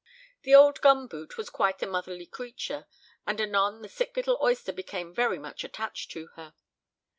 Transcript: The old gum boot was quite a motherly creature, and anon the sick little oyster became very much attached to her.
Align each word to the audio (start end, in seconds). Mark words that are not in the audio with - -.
The 0.41 0.55
old 0.55 0.81
gum 0.81 1.05
boot 1.07 1.37
was 1.37 1.51
quite 1.51 1.83
a 1.83 1.85
motherly 1.85 2.25
creature, 2.25 2.87
and 3.27 3.39
anon 3.39 3.83
the 3.83 3.87
sick 3.87 4.17
little 4.17 4.39
oyster 4.41 4.73
became 4.73 5.13
very 5.13 5.37
much 5.37 5.63
attached 5.63 6.09
to 6.13 6.29
her. 6.35 6.55